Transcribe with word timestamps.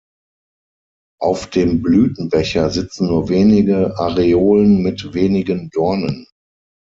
Auf 1.21 1.45
dem 1.51 1.83
Blütenbecher 1.83 2.71
sitzen 2.71 3.05
nur 3.07 3.29
wenige 3.29 3.95
Areolen 3.99 4.81
mit 4.81 5.13
wenigen 5.13 5.69
Dornen. 5.71 6.25